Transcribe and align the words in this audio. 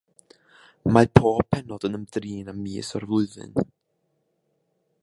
Mae 0.95 1.09
pob 1.19 1.43
pennod 1.55 1.85
yn 1.91 1.99
ymdrin 1.99 2.51
â 2.55 2.57
mis 2.63 2.91
o'r 3.01 3.07
flwyddyn. 3.13 3.57